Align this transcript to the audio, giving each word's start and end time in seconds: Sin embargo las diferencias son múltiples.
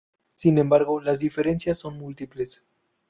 Sin 0.33 0.57
embargo 0.57 0.99
las 0.99 1.19
diferencias 1.19 1.77
son 1.77 1.99
múltiples. 1.99 2.63